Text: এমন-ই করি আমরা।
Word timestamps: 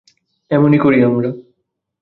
এমন-ই 0.51 0.79
করি 0.79 0.99
আমরা। 1.03 1.29